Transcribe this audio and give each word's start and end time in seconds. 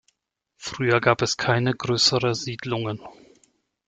Früher 0.57 0.99
gab 0.99 1.21
es 1.21 1.37
keine 1.37 1.75
grössere 1.75 2.33
Siedlungen. 2.33 2.99